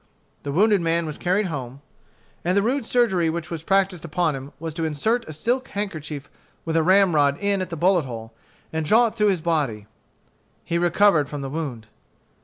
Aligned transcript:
The 0.41 0.51
wounded 0.51 0.81
man 0.81 1.05
was 1.05 1.19
carried 1.19 1.45
home; 1.45 1.79
and 2.43 2.57
the 2.57 2.63
rude 2.63 2.87
surgery 2.87 3.29
which 3.29 3.51
was 3.51 3.61
practised 3.61 4.03
upon 4.03 4.33
him 4.35 4.51
was 4.59 4.73
to 4.73 4.83
insert 4.83 5.29
a 5.29 5.31
silk 5.31 5.67
handkerchief 5.67 6.27
with 6.65 6.75
a 6.75 6.81
ramrod 6.81 7.37
in 7.37 7.61
at 7.61 7.69
the 7.69 7.77
bullet 7.77 8.05
hole, 8.05 8.33
and 8.73 8.83
draw 8.83 9.05
it 9.05 9.15
through 9.15 9.29
his 9.29 9.41
body. 9.41 9.85
He 10.65 10.79
recovered 10.79 11.29
from 11.29 11.41
the 11.41 11.51
wound. 11.51 11.85